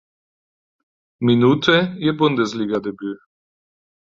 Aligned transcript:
Minute 1.19 1.95
ihr 1.99 2.17
Bundesligadebüt. 2.17 3.19